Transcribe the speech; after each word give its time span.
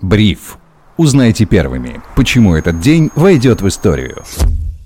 Бриф. 0.00 0.58
Узнайте 0.96 1.44
первыми, 1.44 2.00
почему 2.14 2.54
этот 2.54 2.80
день 2.80 3.10
войдет 3.16 3.62
в 3.62 3.68
историю. 3.68 4.22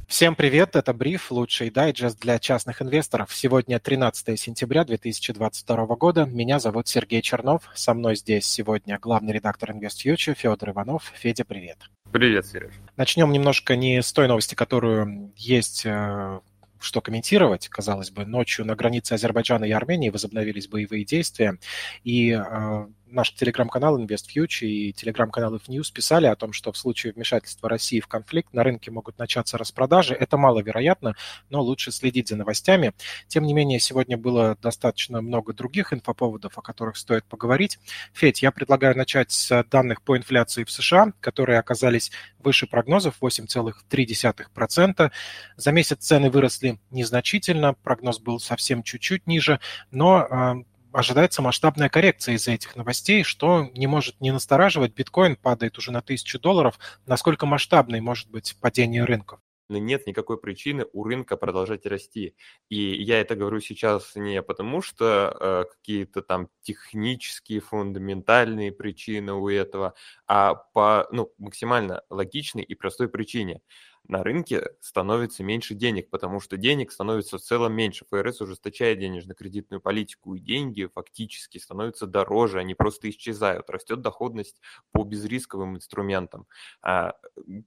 Всем 0.09 0.35
привет, 0.35 0.75
это 0.75 0.95
Бриф, 0.95 1.31
лучший 1.31 1.71
дайджест 1.71 2.19
для 2.21 2.39
частных 2.39 2.81
инвесторов. 2.81 3.35
Сегодня 3.35 3.79
13 3.79 4.39
сентября 4.39 4.85
2022 4.85 5.87
года. 5.97 6.25
Меня 6.25 6.59
зовут 6.59 6.89
Сергей 6.89 7.21
Чернов. 7.21 7.63
Со 7.75 7.93
мной 7.93 8.17
здесь 8.17 8.47
сегодня 8.47 8.99
главный 8.99 9.35
редактор 9.35 9.73
InvestFuture 9.73 10.35
Федор 10.35 10.71
Иванов. 10.71 11.13
Федя, 11.15 11.45
привет. 11.45 11.79
Привет, 12.11 12.47
Сереж. 12.47 12.73
Начнем 12.97 13.33
немножко 13.33 13.77
не 13.77 14.03
с 14.03 14.13
той 14.13 14.29
новости, 14.29 14.55
которую 14.55 15.33
есть 15.37 15.83
э, 15.85 16.41
что 16.83 17.01
комментировать. 17.01 17.69
Казалось 17.69 18.11
бы, 18.11 18.27
ночью 18.27 18.65
на 18.65 18.75
границе 18.75 19.15
Азербайджана 19.15 19.65
и 19.65 19.71
Армении 19.71 20.11
возобновились 20.11 20.69
боевые 20.69 21.05
действия, 21.05 21.59
и 22.05 22.31
э, 22.33 22.87
наш 23.13 23.33
телеграм-канал 23.35 23.99
InvestFuture 24.01 24.67
и 24.67 24.93
телеграм-канал 24.93 25.57
IFNews 25.57 25.93
писали 25.93 26.27
о 26.27 26.37
том, 26.37 26.53
что 26.53 26.73
в 26.73 26.79
случае 26.79 27.13
вмешательства 27.13 27.69
России 27.69 28.01
в 28.01 28.09
конфликт 28.09 28.53
на 28.53 28.65
рынке 28.65 28.91
могут 28.91 29.19
начаться 29.19 29.59
распродажи. 29.59 30.15
Это 30.15 30.37
маловероятно, 30.37 31.15
но 31.51 31.63
лучше 31.63 31.93
следить 31.93 32.29
за 32.29 32.37
новостями. 32.37 32.93
Тем 33.29 33.45
не 33.45 33.55
менее, 33.55 33.79
сегодня 33.81 34.17
было 34.17 34.57
достаточно 34.61 35.21
много 35.21 35.53
других 35.53 35.93
инфоповодов, 35.93 36.59
о 36.59 36.63
которых 36.63 36.97
стоит 36.97 37.25
поговорить. 37.25 37.79
Федь, 38.13 38.43
я 38.43 38.51
предлагаю 38.51 38.97
начать 38.97 39.31
с 39.31 39.65
данных 39.71 40.03
по 40.03 40.17
инфляции 40.17 40.65
в 40.65 40.71
США, 40.71 41.13
которые 41.21 41.59
оказались 41.59 42.11
выше 42.39 42.67
прогнозов 42.67 43.17
8,3%. 43.21 45.11
За 45.57 45.73
месяц 45.73 45.99
цены 45.99 46.31
выросли 46.31 46.79
незначительно, 46.91 47.75
прогноз 47.75 48.19
был 48.19 48.41
совсем 48.41 48.83
чуть-чуть 48.83 49.27
ниже, 49.27 49.61
но 49.91 50.27
а, 50.29 50.57
ожидается 50.93 51.43
масштабная 51.43 51.89
коррекция 51.89 52.35
из-за 52.35 52.53
этих 52.53 52.77
новостей, 52.77 53.25
что 53.25 53.69
не 53.75 53.87
может 53.87 54.21
не 54.21 54.31
настораживать. 54.31 54.95
Биткоин 54.95 55.37
падает 55.37 55.79
уже 55.79 55.93
на 55.93 56.03
тысячу 56.03 56.39
долларов. 56.39 56.79
Насколько 57.07 57.47
масштабной 57.47 58.01
может 58.01 58.31
быть 58.31 58.57
падение 58.61 59.05
рынков? 59.05 59.41
нет 59.79 60.07
никакой 60.07 60.39
причины 60.39 60.87
у 60.93 61.05
рынка 61.05 61.37
продолжать 61.37 61.87
расти. 61.87 62.35
И 62.69 63.03
я 63.03 63.21
это 63.21 63.37
говорю 63.37 63.61
сейчас 63.61 64.15
не 64.15 64.43
потому, 64.43 64.83
что 64.83 65.37
э, 65.39 65.65
какие-то 65.75 66.23
там 66.23 66.49
технические, 66.63 67.61
фундаментальные 67.61 68.73
причины 68.73 69.33
у 69.33 69.49
этого, 69.49 69.95
а 70.27 70.55
по 70.55 71.09
ну, 71.11 71.33
максимально 71.39 72.03
логичной 72.11 72.63
и 72.63 72.75
простой 72.75 73.09
причине 73.09 73.61
на 74.09 74.23
рынке 74.23 74.71
становится 74.81 75.45
меньше 75.45 75.75
денег, 75.75 76.11
потому 76.11 76.41
что 76.41 76.57
денег 76.57 76.93
становится 76.93 77.39
в 77.39 77.41
целом 77.41 77.73
меньше. 77.73 78.05
ФРС 78.11 78.41
ужесточает 78.41 78.99
денежно-кредитную 78.99 79.81
политику, 79.81 80.35
и 80.35 80.41
деньги 80.41 80.89
фактически 80.93 81.59
становятся 81.59 82.07
дороже, 82.07 82.59
они 82.59 82.75
просто 82.75 83.09
исчезают. 83.11 83.71
Растет 83.71 84.01
доходность 84.01 84.61
по 84.93 85.05
безрисковым 85.05 85.77
инструментам. 85.77 86.47
А 86.83 87.15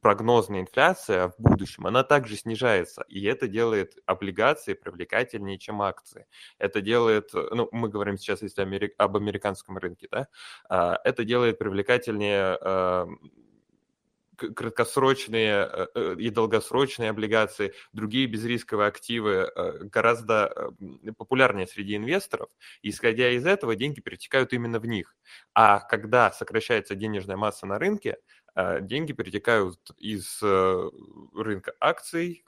прогнозная 0.02 0.62
инфляция 0.62 1.30
в 1.30 1.36
будущем, 1.38 1.88
она 1.88 2.04
также 2.04 2.36
снижается, 2.36 3.04
и 3.08 3.24
это 3.24 3.48
делает 3.48 3.98
облигации 4.06 4.74
привлекательнее, 4.74 5.58
чем 5.58 5.82
акции. 5.82 6.28
Это 6.58 6.82
делает, 6.82 7.32
ну, 7.34 7.70
мы 7.72 7.90
говорим 7.90 8.18
сейчас 8.18 8.42
если 8.42 8.62
об 8.98 9.18
американском 9.18 9.78
рынке, 9.78 10.08
да, 10.12 10.28
а, 10.70 11.00
это 11.04 11.24
делает 11.24 11.58
привлекательнее 11.58 12.58
краткосрочные 14.36 15.70
э, 15.72 15.88
э, 15.96 16.16
и 16.18 16.30
долгосрочные 16.30 17.10
облигации, 17.10 17.74
другие 17.94 18.28
безрисковые 18.28 18.88
активы 18.88 19.50
э, 19.56 19.84
гораздо 19.84 20.72
популярнее 21.18 21.68
среди 21.68 21.96
инвесторов. 21.96 22.50
исходя 22.82 23.30
из 23.32 23.46
этого, 23.46 23.76
деньги 23.76 24.02
перетекают 24.02 24.54
именно 24.54 24.80
в 24.80 24.86
них. 24.86 25.16
А 25.54 25.80
когда 25.80 26.32
сокращается 26.32 26.96
денежная 26.96 27.38
масса 27.38 27.66
на 27.66 27.80
рынке, 27.80 28.18
деньги 28.82 29.12
перетекают 29.12 29.80
из 29.98 30.42
рынка 30.42 31.74
акций 31.80 32.46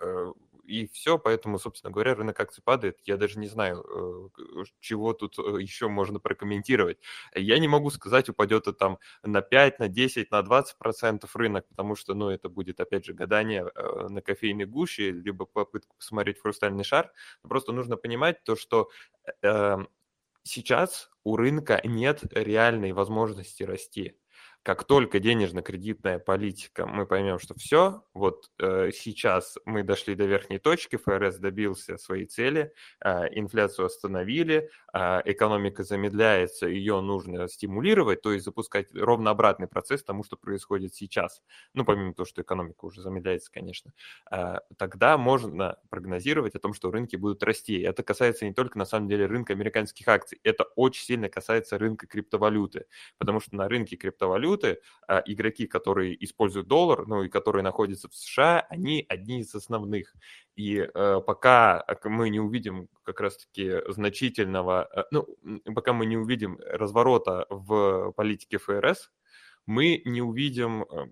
и 0.68 0.88
все, 0.88 1.18
поэтому, 1.18 1.60
собственно 1.60 1.92
говоря, 1.92 2.14
рынок 2.16 2.40
акций 2.40 2.62
падает. 2.64 2.98
Я 3.06 3.18
даже 3.18 3.40
не 3.40 3.48
знаю, 3.48 4.32
э, 4.38 4.64
чего 4.80 5.14
тут 5.14 5.40
э, 5.40 5.62
еще 5.62 5.88
можно 5.88 6.20
прокомментировать. 6.20 7.00
Я 7.36 7.58
не 7.60 7.68
могу 7.68 7.90
сказать, 7.90 8.30
упадет 8.30 8.64
это 8.68 8.74
там 8.74 9.00
на 9.24 9.42
5, 9.42 9.80
на 9.80 9.88
10, 9.88 10.32
на 10.32 10.42
20 10.44 10.78
процентов 10.78 11.36
рынок, 11.36 11.68
потому 11.70 11.96
что, 11.96 12.14
ну, 12.14 12.30
это 12.30 12.50
будет, 12.50 12.80
опять 12.80 13.06
же, 13.06 13.14
гадание 13.14 13.66
э, 13.74 14.08
на 14.10 14.22
кофейной 14.22 14.66
гуще, 14.66 15.12
либо 15.12 15.46
попытка 15.46 15.94
посмотреть 15.98 16.38
в 16.40 16.42
хрустальный 16.42 16.84
шар. 16.84 17.12
Просто 17.42 17.72
нужно 17.72 17.96
понимать 17.98 18.44
то, 18.44 18.56
что 18.56 18.90
эм, 19.42 19.88
сейчас 20.44 21.10
у 21.24 21.36
рынка 21.38 21.82
нет 21.84 22.22
реальной 22.34 22.92
возможности 22.94 23.64
расти 23.64 24.18
как 24.68 24.84
только 24.84 25.22
денежно-кредитная 25.22 26.20
политика, 26.20 26.86
мы 26.86 27.06
поймем, 27.06 27.40
что 27.40 27.56
все, 27.56 28.04
вот 28.14 28.52
э, 28.60 28.92
сейчас 28.94 29.58
мы 29.64 29.82
дошли 29.82 30.14
до 30.14 30.26
верхней 30.26 30.60
точки, 30.60 30.98
ФРС 30.98 31.38
добился 31.38 31.98
своей 31.98 32.26
цели, 32.26 32.74
э, 33.00 33.28
инфляцию 33.32 33.86
остановили, 33.86 34.70
э, 34.94 35.22
экономика 35.24 35.86
замедляется, 35.86 36.68
ее 36.68 37.00
нужно 37.00 37.48
стимулировать, 37.48 38.22
то 38.22 38.34
есть 38.34 38.44
запускать 38.44 38.94
ровно 38.94 39.32
обратный 39.32 39.70
процесс 39.70 40.04
тому, 40.04 40.26
что 40.26 40.36
происходит 40.36 40.94
сейчас. 40.94 41.42
Ну, 41.74 41.86
помимо 41.86 42.14
того, 42.14 42.26
что 42.26 42.42
экономика 42.42 42.84
уже 42.84 43.02
замедляется, 43.02 43.50
конечно. 43.50 43.94
Э, 44.30 44.56
тогда 44.78 45.18
можно 45.18 45.80
прогнозировать 45.98 46.56
о 46.56 46.60
том, 46.60 46.74
что 46.74 46.92
рынки 46.92 47.16
будут 47.16 47.44
расти. 47.44 47.82
Это 47.82 48.04
касается 48.04 48.46
не 48.46 48.54
только, 48.54 48.78
на 48.78 48.86
самом 48.86 49.08
деле, 49.10 49.26
рынка 49.26 49.54
американских 49.54 50.08
акций, 50.08 50.40
это 50.44 50.66
очень 50.76 51.04
сильно 51.04 51.28
касается 51.28 51.78
рынка 51.78 52.06
криптовалюты, 52.08 52.86
потому 53.18 53.40
что 53.40 53.56
на 53.56 53.68
рынке 53.68 53.96
криптовалюты 53.96 54.38
валюты, 54.38 54.80
а, 55.08 55.22
игроки, 55.26 55.68
которые 55.68 56.24
используют 56.24 56.68
доллар, 56.68 57.08
ну 57.08 57.24
и 57.24 57.30
которые 57.30 57.64
находятся 57.64 58.08
в 58.08 58.16
США, 58.16 58.66
они 58.70 59.06
одни 59.10 59.40
из 59.40 59.54
основных. 59.56 60.14
И 60.56 60.78
э, 60.78 61.22
пока 61.26 61.86
мы 62.04 62.30
не 62.30 62.40
увидим 62.40 62.88
как 63.04 63.22
раз-таки 63.22 63.82
значительного, 63.90 64.90
э, 64.96 65.04
ну, 65.12 65.28
пока 65.76 65.94
мы 65.94 66.06
не 66.06 66.18
увидим 66.18 66.60
разворота 66.66 67.46
в 67.50 68.12
политике 68.14 68.58
ФРС, 68.58 69.12
мы 69.66 70.02
не 70.06 70.22
увидим 70.22 70.84
э, 70.84 71.08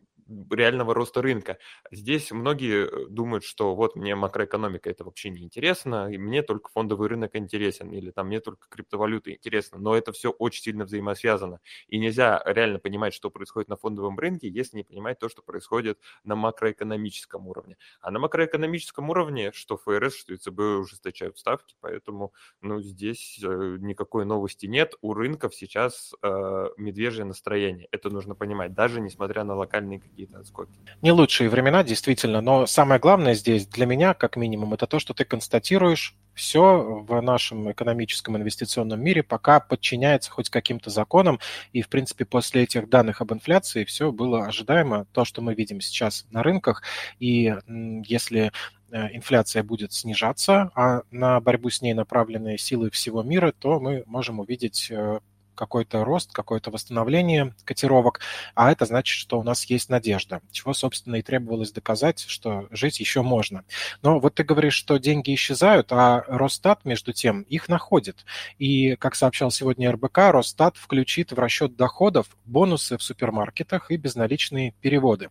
реального 0.49 0.93
роста 0.93 1.21
рынка. 1.21 1.57
Здесь 1.91 2.31
многие 2.31 2.87
э, 2.87 3.07
думают, 3.09 3.43
что 3.43 3.75
вот 3.75 3.95
мне 3.95 4.15
макроэкономика 4.15 4.89
это 4.89 5.03
вообще 5.03 5.29
не 5.29 5.43
интересно, 5.43 6.11
и 6.11 6.17
мне 6.17 6.41
только 6.41 6.69
фондовый 6.71 7.09
рынок 7.09 7.35
интересен, 7.35 7.91
или 7.91 8.11
там 8.11 8.27
мне 8.27 8.39
только 8.39 8.67
криптовалюта 8.69 9.31
интересна. 9.31 9.77
Но 9.77 9.95
это 9.95 10.11
все 10.11 10.31
очень 10.31 10.63
сильно 10.63 10.85
взаимосвязано. 10.85 11.59
И 11.87 11.97
нельзя 11.97 12.41
реально 12.45 12.79
понимать, 12.79 13.13
что 13.13 13.29
происходит 13.29 13.69
на 13.69 13.77
фондовом 13.77 14.17
рынке, 14.17 14.47
если 14.49 14.77
не 14.77 14.83
понимать 14.83 15.19
то, 15.19 15.29
что 15.29 15.41
происходит 15.41 15.99
на 16.23 16.35
макроэкономическом 16.35 17.47
уровне. 17.47 17.77
А 18.01 18.11
на 18.11 18.19
макроэкономическом 18.19 19.09
уровне, 19.09 19.51
что 19.51 19.77
ФРС, 19.77 20.15
что 20.15 20.33
ЕЦБ 20.33 20.59
ужесточают 20.81 21.37
ставки, 21.37 21.75
поэтому 21.81 22.33
ну, 22.61 22.81
здесь 22.81 23.39
э, 23.43 23.77
никакой 23.79 24.25
новости 24.25 24.65
нет. 24.65 24.95
У 25.01 25.13
рынков 25.13 25.53
сейчас 25.53 26.13
э, 26.21 26.69
медвежье 26.77 27.25
настроение. 27.25 27.87
Это 27.91 28.09
нужно 28.09 28.35
понимать, 28.35 28.73
даже 28.73 29.01
несмотря 29.01 29.43
на 29.43 29.55
локальные 29.55 29.99
какие-то 30.15 30.39
отскоки. 30.39 30.71
Не 31.01 31.11
лучшие 31.11 31.49
времена, 31.49 31.83
действительно, 31.83 32.39
но 32.39 32.65
самое 32.65 33.01
главное 33.01 33.33
здесь 33.33 33.67
для 33.67 33.85
меня, 33.85 34.13
как 34.13 34.37
минимум, 34.37 34.73
это 34.73 34.87
то, 34.87 34.97
что 34.97 35.13
ты 35.13 35.25
констатируешь, 35.25 36.15
все 36.33 37.03
в 37.07 37.21
нашем 37.21 37.71
экономическом 37.71 38.37
инвестиционном 38.37 39.01
мире 39.01 39.23
пока 39.23 39.59
подчиняется 39.59 40.31
хоть 40.31 40.49
каким-то 40.49 40.89
законам, 40.89 41.39
и, 41.73 41.81
в 41.81 41.89
принципе, 41.89 42.23
после 42.23 42.63
этих 42.63 42.89
данных 42.89 43.19
об 43.21 43.33
инфляции 43.33 43.83
все 43.83 44.11
было 44.11 44.45
ожидаемо, 44.45 45.05
то, 45.11 45.25
что 45.25 45.41
мы 45.41 45.53
видим 45.53 45.81
сейчас 45.81 46.25
на 46.31 46.43
рынках, 46.43 46.81
и 47.19 47.53
если 47.67 48.53
э, 48.91 49.15
инфляция 49.15 49.63
будет 49.63 49.91
снижаться, 49.91 50.71
а 50.75 51.01
на 51.11 51.41
борьбу 51.41 51.69
с 51.69 51.81
ней 51.81 51.93
направлены 51.93 52.57
силы 52.57 52.89
всего 52.89 53.21
мира, 53.21 53.53
то 53.57 53.81
мы 53.81 54.03
можем 54.05 54.39
увидеть 54.39 54.87
э, 54.91 55.19
какой-то 55.55 56.03
рост, 56.03 56.31
какое-то 56.31 56.71
восстановление 56.71 57.55
котировок, 57.63 58.19
а 58.53 58.71
это 58.71 58.85
значит, 58.85 59.17
что 59.17 59.39
у 59.39 59.43
нас 59.43 59.65
есть 59.65 59.89
надежда, 59.89 60.41
чего, 60.51 60.73
собственно, 60.73 61.15
и 61.15 61.21
требовалось 61.21 61.71
доказать, 61.71 62.19
что 62.27 62.67
жить 62.71 62.99
еще 62.99 63.21
можно. 63.21 63.63
Но 64.01 64.19
вот 64.19 64.35
ты 64.35 64.43
говоришь, 64.43 64.75
что 64.75 64.97
деньги 64.97 65.33
исчезают, 65.33 65.91
а 65.91 66.23
Росстат, 66.27 66.85
между 66.85 67.13
тем, 67.13 67.41
их 67.43 67.69
находит. 67.69 68.25
И, 68.59 68.95
как 68.95 69.15
сообщал 69.15 69.51
сегодня 69.51 69.91
РБК, 69.91 70.17
Росстат 70.31 70.77
включит 70.77 71.31
в 71.31 71.39
расчет 71.39 71.75
доходов 71.75 72.27
бонусы 72.45 72.97
в 72.97 73.03
супермаркетах 73.03 73.91
и 73.91 73.97
безналичные 73.97 74.73
переводы. 74.81 75.29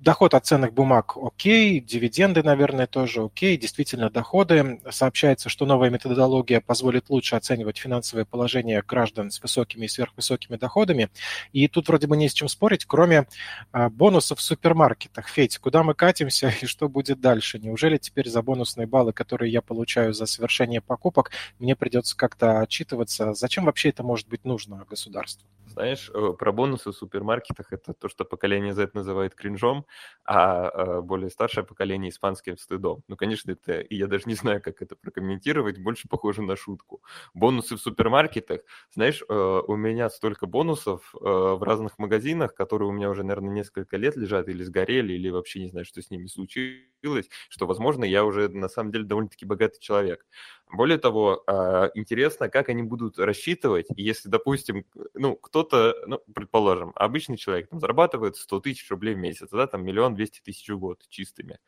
Доход 0.00 0.34
от 0.34 0.46
ценных 0.46 0.72
бумаг 0.72 1.16
окей, 1.16 1.80
дивиденды, 1.80 2.42
наверное, 2.42 2.86
тоже 2.86 3.22
окей, 3.22 3.56
действительно 3.56 4.10
доходы. 4.10 4.80
Сообщается, 4.90 5.48
что 5.48 5.66
новая 5.66 5.90
методология 5.90 6.60
позволит 6.60 7.10
лучше 7.10 7.36
оценивать 7.36 7.78
финансовое 7.78 8.24
положение 8.24 8.82
граждан 8.86 9.30
с 9.30 9.40
высокими 9.42 9.84
и 9.84 9.88
сверхвысокими 9.88 10.56
доходами. 10.56 11.10
И 11.52 11.68
тут 11.68 11.88
вроде 11.88 12.06
бы 12.06 12.16
не 12.16 12.28
с 12.28 12.32
чем 12.32 12.48
спорить, 12.48 12.84
кроме 12.86 13.26
а, 13.72 13.90
бонусов 13.90 14.38
в 14.38 14.42
супермаркетах. 14.42 15.28
Федь, 15.28 15.58
куда 15.58 15.82
мы 15.82 15.94
катимся 15.94 16.52
и 16.60 16.66
что 16.66 16.88
будет 16.88 17.20
дальше? 17.20 17.58
Неужели 17.58 17.98
теперь 17.98 18.28
за 18.28 18.42
бонусные 18.42 18.86
баллы, 18.86 19.12
которые 19.12 19.52
я 19.52 19.62
получаю 19.62 20.14
за 20.14 20.26
совершение 20.26 20.80
покупок, 20.80 21.30
мне 21.58 21.76
придется 21.76 22.16
как-то 22.16 22.60
отчитываться? 22.60 23.34
Зачем 23.34 23.66
вообще 23.66 23.90
это 23.90 24.02
может 24.02 24.28
быть 24.28 24.44
нужно 24.44 24.86
государству? 24.88 25.46
Знаешь, 25.72 26.10
э, 26.12 26.32
про 26.36 26.50
бонусы 26.50 26.90
в 26.90 26.96
супермаркетах 26.96 27.72
это 27.72 27.92
то, 27.94 28.08
что 28.08 28.24
поколение 28.24 28.72
Z 28.74 28.90
называет 28.94 29.36
кринжом, 29.36 29.86
а 30.24 30.68
э, 30.68 31.00
более 31.00 31.30
старшее 31.30 31.64
поколение 31.64 32.10
испанским 32.10 32.58
стыдом. 32.58 33.04
Ну, 33.06 33.16
конечно, 33.16 33.52
это, 33.52 33.78
и 33.80 33.94
я 33.96 34.08
даже 34.08 34.24
не 34.26 34.34
знаю, 34.34 34.60
как 34.60 34.82
это 34.82 34.96
прокомментировать, 34.96 35.78
больше 35.78 36.08
похоже 36.08 36.42
на 36.42 36.56
шутку. 36.56 37.02
Бонусы 37.34 37.76
в 37.76 37.80
супермаркетах, 37.80 38.62
знаешь, 38.92 39.22
э, 39.28 39.32
у 39.66 39.76
меня 39.76 40.10
столько 40.10 40.46
бонусов 40.46 41.10
в 41.12 41.62
разных 41.64 41.98
магазинах, 41.98 42.54
которые 42.54 42.88
у 42.88 42.92
меня 42.92 43.08
уже, 43.08 43.22
наверное, 43.22 43.50
несколько 43.54 43.96
лет 43.96 44.16
лежат 44.16 44.48
или 44.48 44.64
сгорели, 44.64 45.12
или 45.12 45.30
вообще 45.30 45.60
не 45.60 45.68
знаю, 45.68 45.84
что 45.84 46.02
с 46.02 46.10
ними 46.10 46.26
случилось, 46.26 47.28
что, 47.48 47.66
возможно, 47.66 48.04
я 48.04 48.24
уже 48.24 48.48
на 48.48 48.68
самом 48.68 48.90
деле 48.90 49.04
довольно-таки 49.04 49.46
богатый 49.46 49.78
человек. 49.80 50.26
Более 50.72 50.98
того, 50.98 51.42
а, 51.46 51.90
интересно, 51.94 52.48
как 52.48 52.68
они 52.68 52.82
будут 52.82 53.18
рассчитывать, 53.18 53.86
если, 53.96 54.28
допустим, 54.28 54.84
ну, 55.14 55.36
кто-то, 55.36 55.94
ну, 56.06 56.20
предположим, 56.32 56.92
обычный 56.94 57.36
человек 57.36 57.68
там, 57.68 57.80
зарабатывает 57.80 58.36
100 58.36 58.60
тысяч 58.60 58.88
рублей 58.90 59.14
в 59.14 59.18
месяц, 59.18 59.48
да, 59.50 59.66
там 59.66 59.84
миллион 59.84 60.14
двести 60.14 60.40
тысяч 60.40 60.68
в 60.68 60.78
год 60.78 61.04
чистыми, 61.08 61.58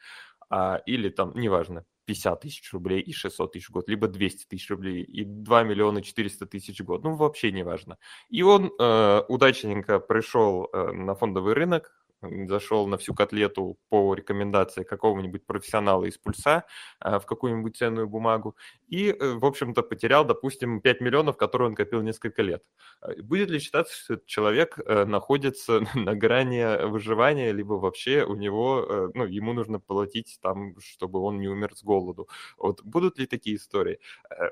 а, 0.51 0.81
или 0.87 1.09
там, 1.09 1.33
неважно, 1.35 1.85
50 2.05 2.41
тысяч 2.41 2.73
рублей 2.73 3.01
и 3.01 3.13
600 3.13 3.53
тысяч 3.53 3.69
в 3.69 3.73
год, 3.73 3.89
либо 3.89 4.09
200 4.09 4.47
тысяч 4.47 4.71
рублей 4.71 5.03
и 5.03 5.25
2 5.25 5.63
миллиона 5.65 6.03
400 6.03 6.47
тысяч 6.47 6.81
в 6.81 6.85
год, 6.85 7.03
ну, 7.03 7.15
вообще 7.15 7.53
не 7.53 7.65
важно. 7.65 7.99
И 8.29 8.43
он 8.43 8.73
э, 8.79 9.23
удачненько 9.29 9.99
пришел 9.99 10.69
э, 10.73 10.93
на 10.93 11.15
фондовый 11.15 11.55
рынок, 11.55 11.93
зашел 12.23 12.87
на 12.87 12.97
всю 12.97 13.15
котлету 13.15 13.79
по 13.89 14.15
рекомендации 14.15 14.85
какого-нибудь 14.85 15.45
профессионала 15.47 16.05
из 16.05 16.19
пульса 16.19 16.65
а, 17.01 17.19
в 17.19 17.27
какую-нибудь 17.27 17.77
ценную 17.77 18.09
бумагу 18.09 18.57
и, 18.89 19.09
э, 19.09 19.33
в 19.35 19.45
общем-то, 19.45 19.83
потерял, 19.83 20.25
допустим, 20.25 20.81
5 20.81 21.01
миллионов, 21.01 21.37
которые 21.37 21.69
он 21.69 21.75
копил 21.75 22.03
несколько 22.03 22.43
лет. 22.43 22.63
А, 23.01 23.15
будет 23.23 23.51
ли 23.51 23.59
считаться, 23.59 23.95
что 23.95 24.15
этот 24.15 24.27
человек 24.27 24.79
э, 24.79 25.05
находится 25.05 25.81
на 25.95 26.15
грани 26.15 26.87
выживания, 26.87 27.53
либо 27.53 27.75
вообще 27.75 28.25
у 28.25 28.35
него, 28.35 28.87
э, 28.89 29.11
ну, 29.15 29.25
ему 29.25 29.53
нужно 29.53 29.81
платить 29.81 30.39
там, 30.43 30.79
чтобы 30.79 31.21
он 31.21 31.41
не 31.41 31.49
умер 31.49 31.75
с 31.75 31.83
голоду? 31.83 32.29
Вот 32.59 32.83
будут 32.83 33.19
ли 33.19 33.27
такие 33.27 33.57
истории? 33.57 33.99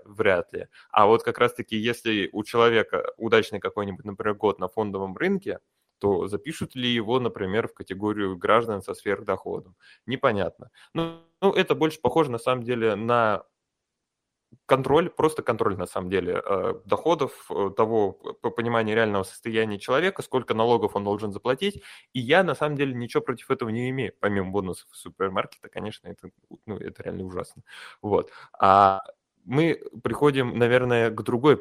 Вряд 0.04 0.52
ли. 0.52 0.68
А 0.90 1.06
вот 1.06 1.22
как 1.22 1.38
раз-таки, 1.38 1.76
если 1.76 2.28
у 2.32 2.42
человека 2.44 3.12
удачный 3.16 3.60
какой-нибудь, 3.60 4.04
например, 4.04 4.34
год 4.34 4.58
на 4.58 4.68
фондовом 4.68 5.16
рынке, 5.16 5.58
то 6.00 6.26
запишут 6.26 6.74
ли 6.74 6.88
его, 6.88 7.20
например, 7.20 7.68
в 7.68 7.74
категорию 7.74 8.36
граждан 8.36 8.82
со 8.82 8.94
сверхдоходом? 8.94 9.76
Непонятно. 10.06 10.70
Ну, 10.94 11.20
ну 11.40 11.52
это 11.52 11.74
больше 11.74 12.00
похоже 12.00 12.30
на 12.30 12.38
самом 12.38 12.64
деле 12.64 12.96
на 12.96 13.44
контроль, 14.66 15.10
просто 15.10 15.42
контроль 15.42 15.76
на 15.76 15.86
самом 15.86 16.10
деле 16.10 16.42
э, 16.44 16.74
доходов, 16.84 17.46
э, 17.50 17.70
того 17.76 18.12
по 18.12 18.50
понимания 18.50 18.94
реального 18.94 19.22
состояния 19.22 19.78
человека, 19.78 20.22
сколько 20.22 20.54
налогов 20.54 20.96
он 20.96 21.04
должен 21.04 21.32
заплатить. 21.32 21.82
И 22.12 22.20
я 22.20 22.42
на 22.42 22.54
самом 22.54 22.76
деле 22.76 22.94
ничего 22.94 23.22
против 23.22 23.50
этого 23.50 23.68
не 23.68 23.90
имею, 23.90 24.12
помимо 24.20 24.50
бонусов 24.50 24.88
супермаркета, 24.92 25.68
конечно, 25.68 26.08
это, 26.08 26.30
ну, 26.66 26.76
это 26.76 27.02
реально 27.02 27.24
ужасно. 27.24 27.62
Вот. 28.02 28.30
А 28.58 29.02
мы 29.44 29.80
приходим, 30.02 30.58
наверное, 30.58 31.10
к 31.10 31.22
другой 31.22 31.60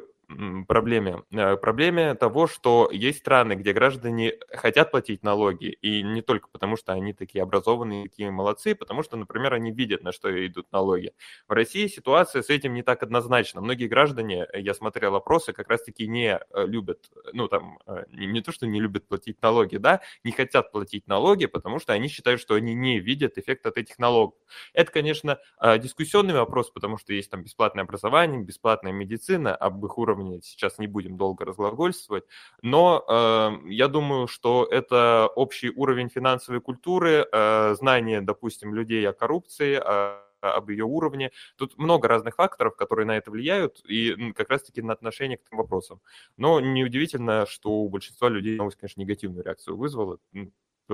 проблеме. 0.68 1.24
Э, 1.32 1.58
проблеме 1.58 2.14
того, 2.14 2.48
что 2.48 2.90
есть 2.92 3.20
страны, 3.20 3.54
где 3.54 3.74
граждане 3.74 4.34
хотят 4.54 4.92
платить 4.92 5.24
налоги, 5.24 5.68
и 5.82 6.04
не 6.04 6.22
только 6.22 6.50
потому, 6.50 6.78
что 6.78 6.94
они 6.94 7.14
такие 7.14 7.42
образованные, 7.42 8.10
такие 8.10 8.30
молодцы, 8.30 8.76
потому 8.76 9.02
что, 9.04 9.18
например, 9.18 9.54
они 9.54 9.72
видят, 9.72 10.04
на 10.04 10.12
что 10.12 10.30
идут 10.46 10.72
налоги. 10.72 11.14
В 11.48 11.52
России 11.52 11.88
ситуация 11.88 12.44
с 12.44 12.50
этим 12.50 12.74
не 12.74 12.84
так 12.84 13.02
однозначна. 13.02 13.62
Многие 13.62 13.88
граждане, 13.88 14.48
э, 14.52 14.62
я 14.62 14.74
смотрел 14.74 15.16
опросы, 15.16 15.52
как 15.52 15.70
раз-таки 15.70 16.08
не 16.08 16.40
э, 16.40 16.66
любят, 16.66 17.10
ну 17.34 17.48
там, 17.48 17.80
не, 18.12 18.42
то, 18.42 18.52
что 18.52 18.68
не 18.68 18.80
любят 18.80 19.08
платить 19.08 19.42
налоги, 19.42 19.78
да, 19.78 20.02
не 20.24 20.32
хотят 20.32 20.72
платить 20.72 21.08
налоги, 21.08 21.48
потому 21.48 21.80
что 21.80 21.94
они 21.94 22.08
считают, 22.08 22.40
что 22.40 22.54
они 22.54 22.76
не 22.76 23.00
видят 23.00 23.38
эффект 23.38 23.66
от 23.66 23.78
этих 23.78 23.98
налогов. 23.98 24.36
Это, 24.74 24.92
конечно, 24.92 25.40
дискуссионный 25.80 26.34
вопрос, 26.34 26.70
потому 26.70 26.98
что 26.98 27.14
есть 27.14 27.32
там 27.32 27.44
бесплатное 27.44 27.84
образование, 27.84 28.42
бесплатная 28.42 28.92
медицина, 28.92 29.56
об 29.56 29.84
их 29.86 29.98
уровне 29.98 30.19
уровне 30.20 30.42
сейчас 30.42 30.78
не 30.78 30.88
будем 30.88 31.18
долго 31.18 31.46
разглагольствовать, 31.46 32.26
но 32.62 33.04
э, 33.08 33.70
я 33.70 33.88
думаю, 33.88 34.28
что 34.28 34.68
это 34.70 35.30
общий 35.36 35.70
уровень 35.70 36.10
финансовой 36.10 36.62
культуры, 36.62 37.28
э, 37.32 37.76
знание, 37.76 38.22
допустим, 38.22 38.74
людей 38.74 39.08
о 39.08 39.14
коррупции, 39.14 39.76
о 39.76 40.24
об 40.42 40.70
ее 40.70 40.86
уровне. 40.86 41.32
Тут 41.58 41.78
много 41.78 42.08
разных 42.08 42.36
факторов, 42.36 42.78
которые 42.78 43.06
на 43.06 43.18
это 43.18 43.30
влияют, 43.30 43.82
и 43.84 44.32
как 44.32 44.50
раз-таки 44.50 44.82
на 44.82 44.94
отношение 44.94 45.38
к 45.38 45.42
этим 45.42 45.58
вопросам. 45.58 46.00
Но 46.38 46.62
неудивительно, 46.62 47.46
что 47.46 47.72
у 47.72 47.90
большинства 47.90 48.30
людей 48.30 48.56
новость, 48.56 48.78
конечно, 48.78 49.02
негативную 49.02 49.44
реакцию 49.44 49.76
вызвала 49.76 50.18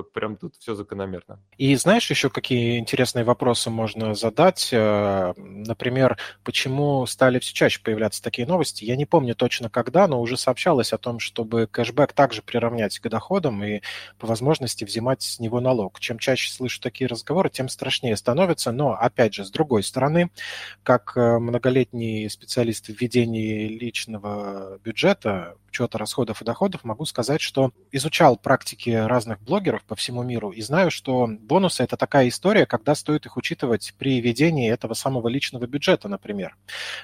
прям 0.04 0.38
тут 0.38 0.56
все 0.56 0.76
закономерно. 0.76 1.40
И 1.58 1.76
знаешь 1.76 2.10
еще, 2.10 2.30
какие 2.30 2.80
интересные 2.80 3.24
вопросы 3.24 3.70
можно 3.70 4.14
задать? 4.14 4.70
Э, 4.72 5.34
например, 5.38 6.18
почему 6.44 7.06
стали 7.06 7.40
все 7.40 7.54
чаще 7.54 7.82
появляться 7.82 8.22
такие 8.22 8.48
новости? 8.48 8.84
Я 8.84 8.96
не 8.96 9.06
помню 9.06 9.36
точно 9.36 9.70
когда, 9.70 10.08
но 10.08 10.22
уже 10.22 10.38
сообщалось 10.38 10.94
о 10.94 10.98
том, 10.98 11.20
чтобы 11.20 11.68
кэшбэк 11.68 12.14
также 12.14 12.42
приравнять 12.42 13.00
к 13.00 13.10
доходам 13.10 13.64
и 13.64 13.82
по 14.20 14.28
возможности 14.28 14.84
взимать 14.84 15.22
с 15.22 15.40
него 15.40 15.60
налог. 15.60 16.00
Чем 16.00 16.20
чаще 16.20 16.52
слышу 16.52 16.82
такие 16.82 17.08
разговоры, 17.08 17.50
тем 17.50 17.70
страшнее 17.70 18.16
становится. 18.18 18.72
Но, 18.72 18.94
опять 18.94 19.34
же, 19.34 19.46
с 19.46 19.52
другой 19.52 19.84
стороны, 19.84 20.32
как 20.84 21.14
э, 21.16 21.40
многолетний 21.40 22.30
специалист 22.30 22.88
в 22.88 23.02
ведении 23.02 23.68
личного 23.68 24.78
бюджета, 24.84 25.58
учета 25.68 25.98
расходов 25.98 26.42
и 26.42 26.46
доходов, 26.46 26.84
могу 26.84 27.06
сказать, 27.06 27.42
что 27.42 27.72
изучал 27.92 28.38
практики 28.38 28.90
разных 28.90 29.42
блогеров 29.42 29.84
по 29.86 29.96
всему 29.96 30.24
миру 30.24 30.52
и 30.52 30.62
знаю, 30.62 30.92
что 30.92 31.28
бонусы– 31.28 31.84
это 31.86 31.98
такая 31.98 32.28
история, 32.28 32.66
когда 32.66 32.96
стоит 32.96 33.26
их 33.26 33.38
учитывать 33.38 33.94
при 33.98 34.22
ведении 34.22 34.72
этого 34.72 34.94
самого 34.94 35.28
личного 35.28 35.68
бюджета, 35.68 36.08
например. 36.08 36.56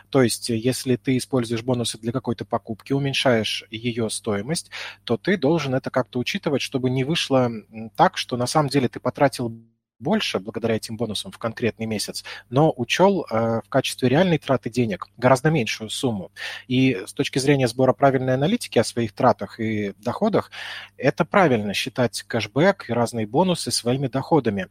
То 0.10 0.22
есть, 0.22 0.50
если 0.50 0.95
ты 0.95 1.18
используешь 1.18 1.63
бонусы 1.63 1.98
для 1.98 2.12
какой-то 2.12 2.45
покупки, 2.45 2.94
уменьшаешь 2.94 3.66
ее 3.72 4.10
стоимость, 4.10 4.72
то 5.04 5.18
ты 5.18 5.38
должен 5.38 5.75
это 5.75 5.89
как-то 5.89 6.19
учитывать, 6.19 6.62
чтобы 6.62 6.89
не 6.89 7.04
вышло 7.04 7.51
так, 7.95 8.18
что 8.18 8.38
на 8.38 8.48
самом 8.48 8.69
деле 8.69 8.88
ты 8.88 9.00
потратил 9.00 9.56
больше 10.01 10.39
благодаря 10.39 10.75
этим 10.75 10.98
бонусам 10.98 11.31
в 11.31 11.38
конкретный 11.38 11.86
месяц, 11.86 12.24
но 12.50 12.74
учел 12.75 13.25
э, 13.30 13.62
в 13.63 13.69
качестве 13.69 14.09
реальной 14.09 14.38
траты 14.38 14.69
денег 14.69 15.07
гораздо 15.18 15.50
меньшую 15.50 15.89
сумму. 15.89 16.31
И 16.68 17.03
с 17.06 17.13
точки 17.13 17.39
зрения 17.39 17.68
сбора 17.68 17.94
правильной 17.94 18.33
аналитики 18.33 18.80
о 18.80 18.83
своих 18.83 19.13
тратах 19.13 19.59
и 19.59 19.94
доходах, 20.00 20.51
это 20.98 21.24
правильно 21.24 21.74
считать 21.74 22.24
кэшбэк 22.24 22.89
и 22.89 22.93
разные 22.93 23.27
бонусы 23.27 23.72
своими 23.72 24.08
доходами. 24.08 24.67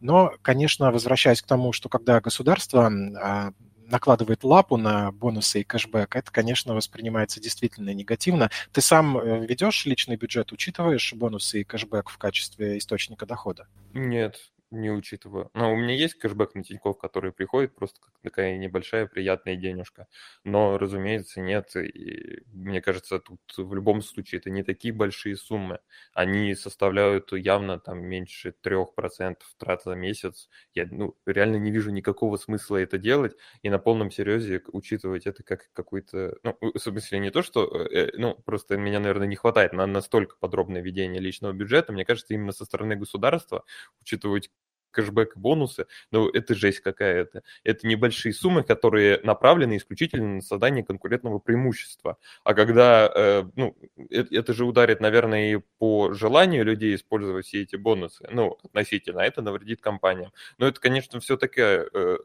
Но, 0.00 0.32
конечно, 0.42 0.92
возвращаясь 0.92 1.42
к 1.42 1.46
тому, 1.46 1.72
что 1.72 1.88
когда 1.88 2.20
государство 2.20 2.90
э, 2.90 3.52
накладывает 3.86 4.44
лапу 4.44 4.76
на 4.76 5.12
бонусы 5.12 5.60
и 5.60 5.64
кэшбэк, 5.64 6.16
это, 6.16 6.30
конечно, 6.30 6.74
воспринимается 6.74 7.40
действительно 7.40 7.92
негативно. 7.92 8.50
Ты 8.72 8.80
сам 8.80 9.18
э, 9.18 9.46
ведешь 9.46 9.86
личный 9.86 10.16
бюджет, 10.16 10.52
учитываешь 10.52 11.12
бонусы 11.14 11.60
и 11.60 11.64
кэшбэк 11.64 12.08
в 12.08 12.18
качестве 12.18 12.78
источника 12.78 13.26
дохода? 13.26 13.66
Нет, 13.92 14.36
не 14.74 14.90
учитываю. 14.90 15.50
Но 15.54 15.72
у 15.72 15.76
меня 15.76 15.94
есть 15.94 16.14
кэшбэк 16.14 16.54
на 16.54 16.64
Тинькофф, 16.64 16.98
который 16.98 17.32
приходит 17.32 17.74
просто 17.74 18.00
как 18.00 18.14
такая 18.22 18.56
небольшая 18.56 19.06
приятная 19.06 19.56
денежка. 19.56 20.06
Но, 20.44 20.78
разумеется, 20.78 21.40
нет. 21.40 21.74
И 21.76 22.42
мне 22.52 22.80
кажется, 22.80 23.18
тут 23.18 23.40
в 23.56 23.74
любом 23.74 24.02
случае 24.02 24.40
это 24.40 24.50
не 24.50 24.62
такие 24.62 24.92
большие 24.92 25.36
суммы. 25.36 25.80
Они 26.12 26.54
составляют 26.54 27.32
явно 27.32 27.78
там 27.78 28.02
меньше 28.04 28.54
3% 28.62 29.36
трат 29.58 29.82
за 29.84 29.94
месяц. 29.94 30.48
Я 30.74 30.86
ну, 30.90 31.16
реально 31.26 31.56
не 31.56 31.70
вижу 31.70 31.90
никакого 31.90 32.36
смысла 32.36 32.76
это 32.78 32.98
делать. 32.98 33.36
И 33.62 33.70
на 33.70 33.78
полном 33.78 34.10
серьезе 34.10 34.62
учитывать 34.72 35.26
это 35.26 35.42
как 35.42 35.70
какой-то... 35.72 36.36
Ну, 36.42 36.56
в 36.60 36.78
смысле 36.78 37.18
не 37.18 37.30
то, 37.30 37.42
что... 37.42 37.64
Э, 37.64 38.10
ну, 38.16 38.34
просто 38.44 38.76
меня, 38.76 39.00
наверное, 39.00 39.26
не 39.26 39.36
хватает 39.36 39.72
на 39.72 39.86
настолько 39.86 40.36
подробное 40.38 40.82
ведение 40.82 41.20
личного 41.20 41.52
бюджета. 41.52 41.92
Мне 41.92 42.04
кажется, 42.04 42.34
именно 42.34 42.52
со 42.52 42.64
стороны 42.64 42.96
государства 42.96 43.64
учитывать 44.00 44.50
кэшбэк 44.94 45.36
и 45.36 45.38
бонусы, 45.38 45.86
ну, 46.10 46.28
это 46.28 46.54
жесть 46.54 46.80
какая-то. 46.80 47.42
Это 47.64 47.86
небольшие 47.86 48.32
суммы, 48.32 48.62
которые 48.62 49.20
направлены 49.22 49.76
исключительно 49.76 50.36
на 50.36 50.40
создание 50.40 50.84
конкурентного 50.84 51.38
преимущества. 51.38 52.18
А 52.44 52.54
когда, 52.54 53.10
э, 53.14 53.44
ну, 53.56 53.76
это, 54.10 54.34
это 54.34 54.54
же 54.54 54.64
ударит, 54.64 55.00
наверное, 55.00 55.54
и 55.54 55.60
по 55.78 56.12
желанию 56.12 56.64
людей 56.64 56.94
использовать 56.94 57.46
все 57.46 57.62
эти 57.62 57.76
бонусы, 57.76 58.26
ну, 58.30 58.58
относительно, 58.62 59.22
а 59.22 59.26
это 59.26 59.42
навредит 59.42 59.80
компаниям. 59.80 60.32
Но 60.58 60.66
это, 60.66 60.80
конечно, 60.80 61.20
все 61.20 61.36
такая 61.36 61.88
э, 61.92 62.16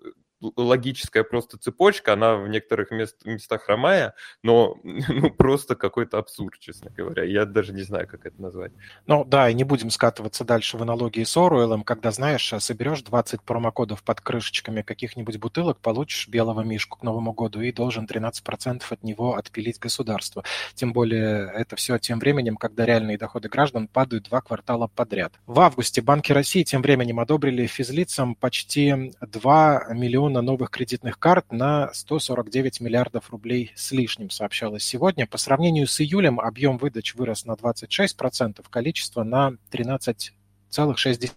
логическая 0.42 1.24
просто 1.24 1.58
цепочка, 1.58 2.14
она 2.14 2.36
в 2.36 2.48
некоторых 2.48 2.92
мест, 2.92 3.26
местах 3.26 3.64
хромая, 3.64 4.14
но 4.44 4.78
ну, 4.84 5.32
просто 5.32 5.76
какой-то 5.76 6.18
абсурд, 6.18 6.60
честно 6.60 6.90
говоря. 6.90 7.24
Я 7.24 7.46
даже 7.46 7.74
не 7.74 7.82
знаю, 7.82 8.08
как 8.08 8.26
это 8.26 8.42
назвать. 8.42 8.72
Ну 9.06 9.26
да, 9.26 9.50
и 9.50 9.54
не 9.54 9.64
будем 9.64 9.90
скатываться 9.90 10.46
дальше 10.46 10.78
в 10.78 10.82
аналогии 10.82 11.24
с 11.24 11.36
Оруэллом, 11.36 11.84
когда, 11.84 12.12
знаешь, 12.12 12.54
соберешь 12.60 13.02
20 13.02 13.42
промокодов 13.44 14.04
под 14.04 14.22
крышечками 14.22 14.82
каких-нибудь 14.82 15.38
бутылок, 15.38 15.80
получишь 15.80 16.28
белого 16.28 16.62
мишку 16.62 17.00
к 17.00 17.04
Новому 17.04 17.34
году 17.34 17.62
и 17.62 17.72
должен 17.72 18.06
13% 18.06 18.82
от 18.90 19.04
него 19.04 19.36
отпилить 19.36 19.80
государство. 19.80 20.44
Тем 20.76 20.94
более 20.94 21.52
это 21.54 21.76
все 21.76 21.98
тем 21.98 22.20
временем, 22.20 22.56
когда 22.56 22.86
реальные 22.86 23.18
доходы 23.18 23.50
граждан 23.50 23.88
падают 23.88 24.26
два 24.30 24.42
квартала 24.42 24.88
подряд. 24.88 25.34
В 25.46 25.60
августе 25.60 26.02
банки 26.02 26.32
России 26.32 26.64
тем 26.64 26.82
временем 26.82 27.20
одобрили 27.20 27.66
физлицам 27.66 28.36
почти 28.36 29.14
2 29.22 29.94
миллиона 29.94 30.29
миллиона 30.30 30.42
новых 30.42 30.70
кредитных 30.70 31.18
карт 31.20 31.52
на 31.52 31.92
149 31.94 32.82
миллиардов 32.82 33.30
рублей 33.32 33.72
с 33.76 33.92
лишним, 33.92 34.30
сообщалось 34.30 34.84
сегодня. 34.84 35.26
По 35.28 35.38
сравнению 35.38 35.88
с 35.88 36.00
июлем 36.02 36.40
объем 36.40 36.78
выдач 36.78 37.16
вырос 37.16 37.46
на 37.46 37.54
26%, 37.54 38.64
количество 38.70 39.24
на 39.24 39.54
13,6%. 39.72 41.34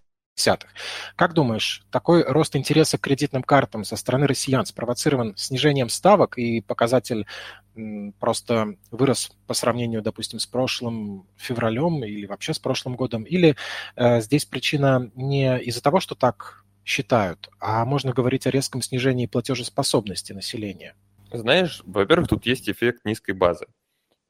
Как 1.17 1.35
думаешь, 1.35 1.85
такой 1.91 2.23
рост 2.25 2.57
интереса 2.57 2.99
к 2.99 3.03
кредитным 3.03 3.43
картам 3.43 3.85
со 3.85 3.97
стороны 3.97 4.27
россиян 4.27 4.67
спровоцирован 4.67 5.35
снижением 5.37 5.89
ставок 5.89 6.39
и 6.39 6.61
показатель 6.61 7.27
просто 8.19 8.75
вырос 8.91 9.31
по 9.47 9.55
сравнению, 9.55 10.03
допустим, 10.03 10.39
с 10.39 10.47
прошлым 10.47 11.27
февралем 11.37 12.05
или 12.05 12.27
вообще 12.27 12.53
с 12.53 12.59
прошлым 12.59 12.97
годом? 12.97 13.23
Или 13.25 13.57
э, 13.97 14.21
здесь 14.21 14.45
причина 14.45 15.11
не 15.15 15.59
из-за 15.61 15.83
того, 15.83 16.01
что 16.01 16.15
так 16.15 16.63
считают, 16.85 17.49
а 17.61 17.85
можно 17.85 18.13
говорить 18.13 18.47
о 18.47 18.51
резком 18.51 18.83
снижении 18.83 19.27
платежеспособности 19.27 20.33
населения? 20.33 20.95
Знаешь, 21.33 21.83
во-первых, 21.87 22.29
тут 22.29 22.47
есть 22.47 22.69
эффект 22.69 23.05
низкой 23.05 23.33
базы. 23.33 23.67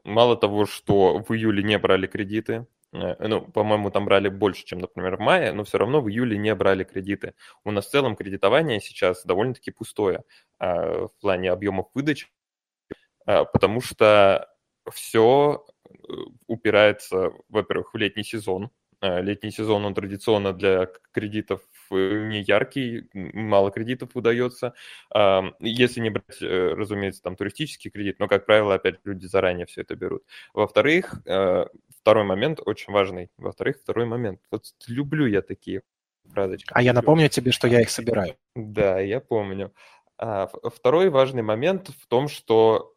Мало 0.04 0.36
того, 0.36 0.66
что 0.66 1.18
в 1.18 1.32
июле 1.34 1.62
не 1.62 1.78
брали 1.78 2.06
кредиты, 2.06 2.66
э, 2.92 3.26
ну, 3.26 3.40
по-моему, 3.40 3.90
там 3.90 4.04
брали 4.04 4.28
больше, 4.28 4.64
чем, 4.64 4.80
например, 4.80 5.16
в 5.16 5.20
мае, 5.20 5.52
но 5.52 5.64
все 5.64 5.78
равно 5.78 6.00
в 6.00 6.08
июле 6.08 6.36
не 6.38 6.54
брали 6.54 6.84
кредиты. 6.84 7.34
У 7.64 7.70
нас 7.70 7.86
в 7.86 7.90
целом 7.90 8.16
кредитование 8.16 8.80
сейчас 8.80 9.24
довольно-таки 9.24 9.70
пустое 9.70 10.24
а, 10.58 11.06
в 11.06 11.12
плане 11.20 11.50
объемов 11.50 11.88
выдачи, 11.94 12.28
а, 13.26 13.44
потому 13.44 13.80
что 13.80 14.48
все 14.90 15.64
э, 15.88 15.92
упирается, 16.46 17.32
во-первых, 17.48 17.94
в 17.94 17.96
летний 17.96 18.24
сезон. 18.24 18.70
А, 19.00 19.20
летний 19.20 19.52
сезон, 19.52 19.84
он 19.84 19.94
традиционно 19.94 20.52
для 20.52 20.88
кредитов 21.12 21.62
Э, 21.62 21.71
не 21.92 22.42
яркий, 22.42 23.08
мало 23.12 23.70
кредитов 23.70 24.10
выдается. 24.14 24.74
Если 25.60 26.00
не 26.00 26.10
брать, 26.10 26.42
э, 26.42 26.74
разумеется, 26.74 27.22
там 27.22 27.36
туристический 27.36 27.90
кредит, 27.90 28.18
но, 28.18 28.28
как 28.28 28.46
правило, 28.46 28.74
опять 28.74 28.96
люди 29.04 29.26
заранее 29.26 29.66
все 29.66 29.82
это 29.82 29.96
берут. 29.96 30.24
Во-вторых, 30.54 31.14
э, 31.26 31.66
второй 32.00 32.24
момент 32.24 32.60
очень 32.64 32.92
важный. 32.92 33.30
Во-вторых, 33.36 33.78
второй 33.80 34.06
момент. 34.06 34.40
Вот 34.50 34.64
люблю 34.88 35.26
я 35.26 35.42
такие 35.42 35.82
фразочки. 36.32 36.70
А 36.72 36.82
я 36.82 36.92
напомню 36.92 37.28
тебе, 37.28 37.52
что 37.52 37.68
я 37.68 37.80
их 37.80 37.90
собираю. 37.90 38.36
Да, 38.54 39.00
я 39.00 39.20
помню. 39.20 39.72
А, 40.18 40.48
второй 40.62 41.10
важный 41.10 41.42
момент 41.42 41.88
в 41.88 42.06
том, 42.06 42.28
что 42.28 42.91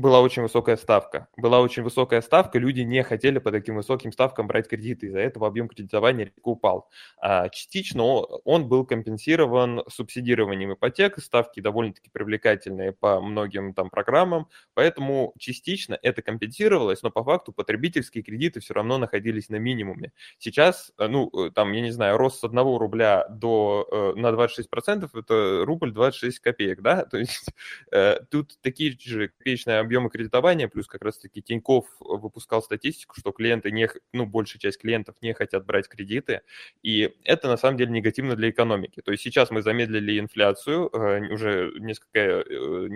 была 0.00 0.20
очень 0.20 0.42
высокая 0.42 0.76
ставка. 0.76 1.28
Была 1.36 1.60
очень 1.60 1.82
высокая 1.82 2.20
ставка, 2.22 2.58
люди 2.58 2.80
не 2.80 3.02
хотели 3.02 3.38
по 3.38 3.52
таким 3.52 3.76
высоким 3.76 4.12
ставкам 4.12 4.46
брать 4.46 4.68
кредиты, 4.68 5.06
из-за 5.06 5.20
этого 5.20 5.46
объем 5.46 5.68
кредитования 5.68 6.26
резко 6.26 6.48
упал. 6.48 6.88
А 7.20 7.48
частично 7.48 8.02
он 8.04 8.68
был 8.68 8.84
компенсирован 8.84 9.82
субсидированием 9.88 10.72
ипотек, 10.74 11.18
ставки 11.18 11.60
довольно-таки 11.60 12.10
привлекательные 12.10 12.92
по 12.92 13.20
многим 13.20 13.74
там 13.74 13.90
программам, 13.90 14.48
поэтому 14.74 15.34
частично 15.38 15.98
это 16.02 16.22
компенсировалось, 16.22 17.02
но 17.02 17.10
по 17.10 17.22
факту 17.22 17.52
потребительские 17.52 18.24
кредиты 18.24 18.60
все 18.60 18.74
равно 18.74 18.98
находились 18.98 19.48
на 19.48 19.56
минимуме. 19.56 20.12
Сейчас, 20.38 20.92
э, 20.98 21.06
ну, 21.06 21.30
э, 21.32 21.50
там, 21.50 21.72
я 21.72 21.80
не 21.80 21.90
знаю, 21.90 22.16
рост 22.16 22.40
с 22.40 22.44
1 22.44 22.78
рубля 22.78 23.26
до, 23.28 23.86
э, 23.90 24.18
на 24.18 24.32
26% 24.32 25.14
это 25.14 25.64
рубль 25.64 25.92
26 25.92 26.40
копеек, 26.40 26.80
да, 26.80 27.04
то 27.10 27.18
есть 27.18 27.46
тут 28.30 28.58
такие 28.62 28.96
же 28.98 29.28
копеечные 29.28 29.80
объемы 29.90 30.08
кредитования, 30.08 30.68
плюс 30.68 30.86
как 30.86 31.02
раз-таки 31.02 31.42
Тиньков 31.42 31.84
выпускал 31.98 32.62
статистику, 32.62 33.18
что 33.18 33.32
клиенты, 33.32 33.72
не, 33.72 33.88
ну, 34.12 34.24
большая 34.24 34.60
часть 34.60 34.80
клиентов 34.80 35.16
не 35.20 35.34
хотят 35.34 35.66
брать 35.66 35.88
кредиты, 35.88 36.42
и 36.84 37.12
это 37.24 37.48
на 37.48 37.56
самом 37.56 37.76
деле 37.76 37.90
негативно 37.90 38.36
для 38.36 38.50
экономики. 38.50 39.02
То 39.02 39.10
есть 39.10 39.24
сейчас 39.24 39.50
мы 39.50 39.62
замедлили 39.62 40.20
инфляцию, 40.20 40.88
э, 40.92 41.32
уже 41.32 41.72
несколько 41.80 42.20
э, 42.20 42.88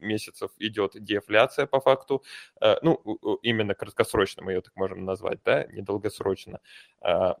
месяцев 0.00 0.50
идет 0.58 0.92
дефляция 0.96 1.66
по 1.66 1.80
факту, 1.80 2.24
э, 2.60 2.76
ну, 2.82 2.94
именно 3.42 3.74
краткосрочно 3.74 4.42
мы 4.42 4.52
ее 4.54 4.60
так 4.60 4.74
можем 4.74 5.04
назвать, 5.04 5.38
да, 5.44 5.66
недолгосрочно. 5.66 6.58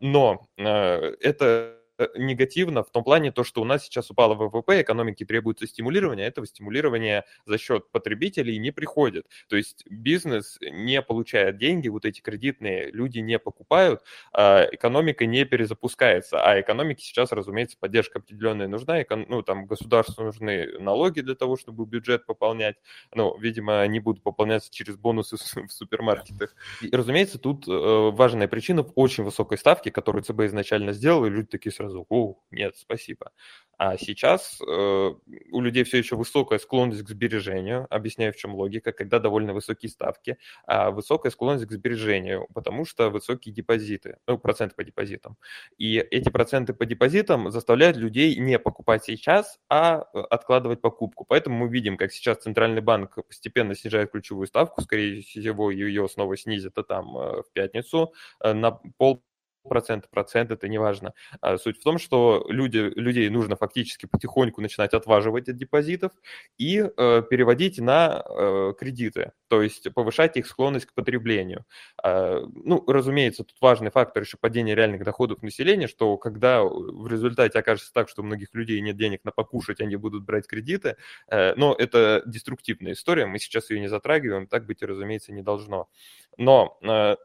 Но 0.00 0.46
это 0.56 1.78
Э, 1.78 1.83
негативно 2.16 2.82
в 2.82 2.90
том 2.90 3.04
плане, 3.04 3.32
то, 3.32 3.44
что 3.44 3.62
у 3.62 3.64
нас 3.64 3.84
сейчас 3.84 4.10
упало 4.10 4.34
ВВП, 4.34 4.82
экономике 4.82 5.24
требуется 5.24 5.66
стимулирование, 5.66 6.26
а 6.26 6.28
этого 6.28 6.46
стимулирования 6.46 7.24
за 7.46 7.58
счет 7.58 7.90
потребителей 7.90 8.58
не 8.58 8.70
приходит. 8.70 9.26
То 9.48 9.56
есть 9.56 9.84
бизнес 9.88 10.58
не 10.60 11.00
получает 11.02 11.58
деньги, 11.58 11.88
вот 11.88 12.04
эти 12.04 12.20
кредитные 12.20 12.90
люди 12.90 13.18
не 13.18 13.38
покупают, 13.38 14.02
а 14.32 14.66
экономика 14.70 15.26
не 15.26 15.44
перезапускается. 15.44 16.42
А 16.44 16.60
экономике 16.60 17.04
сейчас, 17.04 17.32
разумеется, 17.32 17.76
поддержка 17.78 18.18
определенная 18.18 18.68
нужна, 18.68 19.04
ну, 19.28 19.42
там 19.42 19.66
государству 19.66 20.24
нужны 20.24 20.78
налоги 20.78 21.20
для 21.20 21.34
того, 21.34 21.56
чтобы 21.56 21.86
бюджет 21.86 22.26
пополнять. 22.26 22.76
Ну, 23.14 23.36
видимо, 23.38 23.80
они 23.80 24.00
будут 24.00 24.22
пополняться 24.22 24.72
через 24.72 24.96
бонусы 24.96 25.36
в 25.66 25.72
супермаркетах. 25.72 26.54
И, 26.80 26.90
разумеется, 26.90 27.38
тут 27.38 27.68
э, 27.68 27.70
важная 27.70 28.48
причина 28.48 28.82
в 28.82 28.92
очень 28.94 29.24
высокой 29.24 29.58
ставке, 29.58 29.90
которую 29.90 30.22
ЦБ 30.22 30.42
изначально 30.42 30.92
сделал, 30.92 31.24
и 31.24 31.30
люди 31.30 31.48
такие 31.48 31.72
сразу, 31.72 31.83
о, 31.92 32.36
нет, 32.50 32.76
спасибо. 32.76 33.32
А 33.78 33.96
сейчас 33.96 34.60
э, 34.60 35.14
у 35.52 35.60
людей 35.60 35.84
все 35.84 35.98
еще 35.98 36.16
высокая 36.16 36.58
склонность 36.58 37.02
к 37.02 37.08
сбережению. 37.08 37.86
Объясняю, 37.90 38.32
в 38.32 38.36
чем 38.36 38.54
логика, 38.54 38.92
когда 38.92 39.18
довольно 39.18 39.52
высокие 39.52 39.90
ставки, 39.90 40.38
а 40.66 40.90
высокая 40.90 41.30
склонность 41.30 41.66
к 41.66 41.72
сбережению, 41.72 42.46
потому 42.54 42.84
что 42.84 43.10
высокие 43.10 43.54
депозиты, 43.54 44.18
ну, 44.26 44.38
проценты 44.38 44.76
по 44.76 44.84
депозитам. 44.84 45.36
И 45.76 45.96
эти 45.96 46.28
проценты 46.30 46.72
по 46.72 46.86
депозитам 46.86 47.50
заставляют 47.50 47.96
людей 47.96 48.36
не 48.36 48.58
покупать 48.58 49.04
сейчас, 49.04 49.58
а 49.68 50.04
э, 50.14 50.18
откладывать 50.30 50.80
покупку. 50.80 51.24
Поэтому 51.24 51.66
мы 51.66 51.68
видим, 51.68 51.96
как 51.96 52.12
сейчас 52.12 52.38
Центральный 52.38 52.82
банк 52.82 53.16
постепенно 53.26 53.74
снижает 53.74 54.12
ключевую 54.12 54.46
ставку, 54.46 54.82
скорее 54.82 55.22
всего, 55.22 55.70
ее 55.70 56.08
снова 56.08 56.36
снизят, 56.36 56.78
а 56.78 56.84
там 56.84 57.16
э, 57.16 57.42
в 57.42 57.52
пятницу 57.52 58.12
э, 58.40 58.52
на 58.52 58.70
пол 58.70 59.22
процент, 59.68 60.08
процент, 60.10 60.50
это 60.50 60.68
не 60.68 60.78
важно. 60.78 61.14
А 61.40 61.58
суть 61.58 61.80
в 61.80 61.82
том, 61.82 61.98
что 61.98 62.46
люди, 62.48 62.78
людей 62.78 63.28
нужно 63.30 63.56
фактически 63.56 64.06
потихоньку 64.06 64.60
начинать 64.60 64.94
отваживать 64.94 65.48
от 65.48 65.56
депозитов 65.56 66.12
и 66.58 66.78
э, 66.78 67.22
переводить 67.28 67.78
на 67.78 68.22
э, 68.24 68.74
кредиты, 68.78 69.32
то 69.48 69.62
есть 69.62 69.92
повышать 69.94 70.36
их 70.36 70.46
склонность 70.46 70.86
к 70.86 70.94
потреблению. 70.94 71.64
Э, 72.02 72.44
ну, 72.54 72.84
разумеется, 72.86 73.44
тут 73.44 73.56
важный 73.60 73.90
фактор 73.90 74.22
еще 74.22 74.36
падения 74.36 74.74
реальных 74.74 75.04
доходов 75.04 75.42
населения, 75.42 75.88
что 75.88 76.16
когда 76.16 76.62
в 76.62 77.06
результате 77.08 77.58
окажется 77.58 77.92
так, 77.92 78.08
что 78.08 78.22
у 78.22 78.24
многих 78.24 78.54
людей 78.54 78.80
нет 78.80 78.96
денег 78.96 79.20
на 79.24 79.32
покушать, 79.32 79.80
они 79.80 79.96
будут 79.96 80.24
брать 80.24 80.46
кредиты, 80.46 80.96
э, 81.28 81.54
но 81.56 81.74
это 81.74 82.22
деструктивная 82.26 82.92
история, 82.92 83.26
мы 83.26 83.38
сейчас 83.38 83.70
ее 83.70 83.80
не 83.80 83.88
затрагиваем, 83.88 84.46
так 84.46 84.66
быть, 84.66 84.82
разумеется, 84.82 85.32
не 85.32 85.42
должно. 85.42 85.88
Но 86.36 86.78
э, 86.82 87.16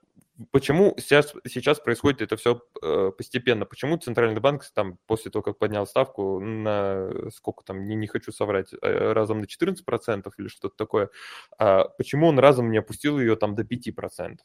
почему 0.52 0.96
сейчас, 0.98 1.34
сейчас 1.48 1.80
происходит 1.80 2.22
это 2.22 2.38
все 2.38 2.62
э, 2.82 3.12
постепенно? 3.18 3.66
Почему 3.66 3.98
Центральный 3.98 4.40
банк 4.40 4.64
там 4.74 4.98
после 5.08 5.32
того, 5.32 5.44
как 5.44 5.58
поднял 5.58 5.86
ставку 5.86 6.40
на 6.40 7.10
сколько 7.32 7.64
там, 7.64 7.86
не, 7.86 7.96
не 7.96 8.08
хочу 8.08 8.32
соврать, 8.32 8.74
э, 8.74 9.14
разом 9.14 9.42
на 9.42 9.46
14% 9.46 10.32
или 10.38 10.48
что-то 10.48 10.76
такое, 10.76 11.10
а 11.58 11.86
почему 11.86 12.28
он 12.28 12.40
разом 12.40 12.72
не 12.72 12.78
опустил 12.78 13.20
ее 13.20 13.36
там 13.36 13.56
до 13.56 13.64
5%? 13.64 14.38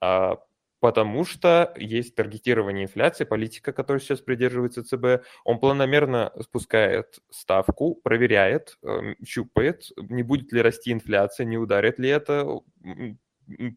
А, 0.00 0.38
потому 0.80 1.24
что 1.24 1.74
есть 1.76 2.14
таргетирование 2.14 2.84
инфляции, 2.84 3.24
политика, 3.24 3.72
которой 3.72 3.98
сейчас 4.00 4.20
придерживается 4.20 4.84
ЦБ. 4.84 5.24
Он 5.44 5.58
планомерно 5.58 6.32
спускает 6.40 7.18
ставку, 7.30 7.96
проверяет, 7.96 8.78
эм, 8.82 9.16
щупает, 9.26 9.90
не 9.96 10.22
будет 10.22 10.52
ли 10.52 10.62
расти 10.62 10.92
инфляция, 10.92 11.46
не 11.46 11.58
ударит 11.58 11.98
ли 11.98 12.08
это 12.08 12.60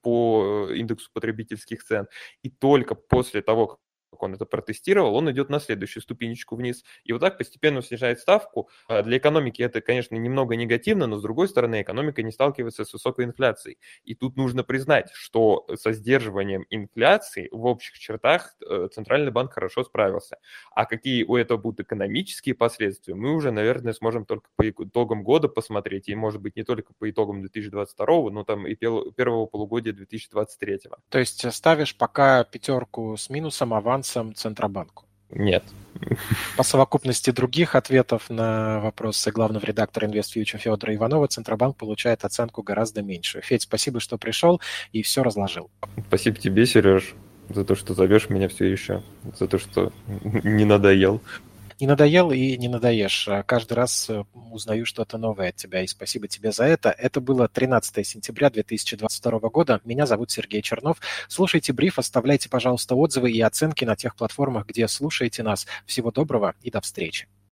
по 0.02 0.70
индексу 0.74 1.10
потребительских 1.14 1.84
цен. 1.84 2.08
И 2.44 2.50
только 2.50 2.96
после 2.96 3.42
того, 3.42 3.80
как 4.12 4.24
он 4.24 4.34
это 4.34 4.46
протестировал, 4.46 5.16
он 5.16 5.32
идет 5.32 5.50
на 5.50 5.60
следующую 5.60 6.04
ступенечку 6.04 6.56
вниз. 6.56 6.84
И 7.04 7.14
вот 7.14 7.20
так 7.20 7.38
постепенно 7.38 7.82
снижает 7.82 8.20
ставку. 8.20 8.70
А 8.88 9.02
для 9.04 9.18
экономики 9.18 9.62
это, 9.62 9.82
конечно, 9.82 10.16
немного 10.16 10.56
негативно, 10.56 11.08
но 11.08 11.18
с 11.18 11.22
другой 11.22 11.48
стороны, 11.48 11.82
экономика 11.82 12.22
не 12.22 12.32
сталкивается 12.32 12.86
с 12.86 12.94
высокой 12.94 13.26
инфляцией. 13.26 13.78
И 14.04 14.14
тут 14.14 14.36
нужно 14.36 14.64
признать, 14.64 15.10
что 15.14 15.66
со 15.76 15.94
сдерживанием 15.94 16.66
инфляции 16.70 17.48
в 17.52 17.66
общих 17.66 17.98
чертах 17.98 18.56
э, 18.68 18.90
Центральный 18.94 19.32
банк 19.32 19.54
хорошо 19.54 19.84
справился. 19.84 20.38
А 20.76 20.86
какие 20.86 21.24
у 21.24 21.36
этого 21.36 21.58
будут 21.58 21.82
экономические 21.82 22.56
последствия, 22.56 23.16
мы 23.16 23.34
уже, 23.34 23.52
наверное, 23.52 23.94
сможем 23.94 24.26
только 24.26 24.50
по 24.56 24.70
итогам 24.70 25.24
года 25.24 25.48
посмотреть, 25.48 26.10
и, 26.10 26.16
может 26.16 26.42
быть, 26.42 26.56
не 26.56 26.64
только 26.64 26.94
по 26.94 27.10
итогам 27.10 27.40
2022, 27.42 28.32
но 28.32 28.44
там 28.44 28.68
и 28.68 28.76
первого 28.76 29.46
полугодия 29.46 29.94
2023. 29.94 30.80
То 31.10 31.20
есть 31.20 31.52
ставишь 31.54 31.96
пока 31.96 32.44
пятерку 32.44 33.16
с 33.18 33.30
минусом 33.30 33.74
авансом 34.02 34.34
Центробанку? 34.36 35.06
Нет. 35.30 35.64
По 36.58 36.64
совокупности 36.64 37.32
других 37.32 37.76
ответов 37.76 38.30
на 38.30 38.80
вопросы 38.82 39.32
главного 39.32 39.66
редактора 39.66 40.08
InvestFuture 40.08 40.58
Федора 40.58 40.94
Иванова 40.96 41.28
Центробанк 41.28 41.78
получает 41.78 42.26
оценку 42.26 42.64
гораздо 42.64 43.02
меньше. 43.02 43.42
Федь, 43.42 43.62
спасибо, 43.62 44.00
что 44.00 44.18
пришел 44.18 44.60
и 44.92 45.02
все 45.04 45.24
разложил. 45.24 45.70
Спасибо 46.08 46.38
тебе, 46.38 46.66
Сереж, 46.66 47.16
за 47.50 47.64
то, 47.64 47.76
что 47.76 47.94
зовешь 47.94 48.30
меня 48.30 48.50
все 48.50 48.66
еще, 48.66 49.04
за 49.40 49.48
то, 49.48 49.58
что 49.58 49.94
не 50.44 50.66
надоел 50.66 51.22
не 51.82 51.88
надоел 51.88 52.32
и 52.32 52.56
не 52.58 52.68
надоешь. 52.68 53.28
А 53.28 53.42
каждый 53.42 53.74
раз 53.74 54.08
э, 54.10 54.24
узнаю 54.52 54.86
что-то 54.86 55.18
новое 55.18 55.50
от 55.50 55.56
тебя, 55.56 55.82
и 55.82 55.88
спасибо 55.88 56.28
тебе 56.28 56.52
за 56.52 56.66
это. 56.66 56.92
Это 56.92 57.20
было 57.20 57.48
13 57.48 58.06
сентября 58.06 58.52
2022 58.52 59.40
года. 59.50 59.82
Меня 59.84 60.06
зовут 60.06 60.30
Сергей 60.30 60.62
Чернов. 60.62 60.98
Слушайте 61.28 61.74
бриф, 61.74 61.98
оставляйте, 61.98 62.50
пожалуйста, 62.50 62.94
отзывы 62.96 63.32
и 63.32 63.42
оценки 63.42 63.84
на 63.84 63.96
тех 63.96 64.16
платформах, 64.16 64.68
где 64.68 64.88
слушаете 64.88 65.42
нас. 65.42 65.66
Всего 65.88 66.12
доброго 66.12 66.54
и 66.62 66.70
до 66.70 66.82
встречи. 66.82 67.28